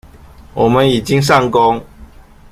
[0.55, 1.79] 我們已經上工